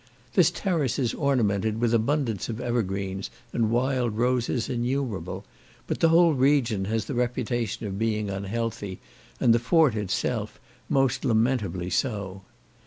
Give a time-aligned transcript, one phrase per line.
[0.33, 5.45] This terrace is ornamented with abundance of evergreens, and wild roses innumerable,
[5.85, 8.99] but, the whole region has the reputation of being unhealthy,
[9.39, 10.59] and the fort itself
[10.89, 12.41] most lamentably so.